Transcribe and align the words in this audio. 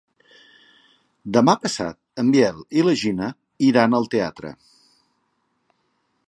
Demà 1.35 1.53
passat 1.65 2.23
en 2.23 2.31
Biel 2.37 2.63
i 2.79 2.85
na 2.87 2.95
Gina 3.03 3.29
iran 3.69 3.99
al 3.99 4.09
teatre. 4.15 4.55